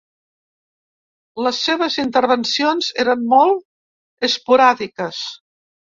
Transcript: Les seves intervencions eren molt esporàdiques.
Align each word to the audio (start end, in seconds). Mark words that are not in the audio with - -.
Les 1.47 1.59
seves 1.67 1.99
intervencions 2.05 2.89
eren 3.05 3.29
molt 3.35 4.29
esporàdiques. 4.29 5.21